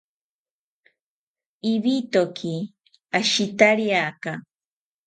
[1.71, 2.55] Ibitoki
[3.19, 4.31] ashitariaka